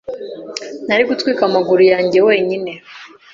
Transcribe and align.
Nari 0.87 1.03
gutwika 1.09 1.41
amaguru 1.49 1.81
yanjye 1.91 2.19
wenyine 2.27 2.71